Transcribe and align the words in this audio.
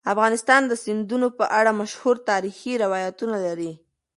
افغانستان 0.13 0.61
د 0.67 0.73
سیندونه 0.83 1.27
په 1.37 1.45
اړه 1.59 1.71
مشهور 1.81 2.15
تاریخی 2.29 2.73
روایتونه 2.83 3.35
لري. 3.45 3.71